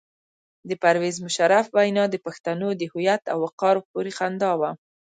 د 0.69 0.71
پرویز 0.81 1.15
مشرف 1.25 1.65
وینا 1.77 2.03
د 2.09 2.15
پښتنو 2.25 2.67
د 2.75 2.81
هویت 2.91 3.23
او 3.31 3.37
وقار 3.45 3.75
پورې 3.91 4.11
خندا 4.17 4.51
وه. 4.59 4.71